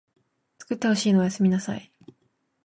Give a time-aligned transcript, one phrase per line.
[0.57, 1.93] つくってほしいのおやすみなさい